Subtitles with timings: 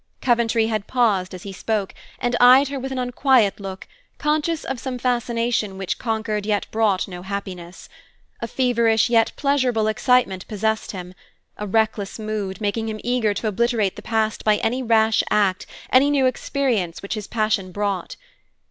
[0.19, 4.79] Coventry had paused as he spoke, and eyed her with an unquiet look, conscious of
[4.79, 7.87] some fascination which conquered yet brought no happiness.
[8.39, 11.13] A feverish yet pleasurable excitement possessed him;
[11.55, 16.09] a reckless mood, making him eager to obliterate the past by any rash act, any
[16.09, 18.15] new experience which his passion brought.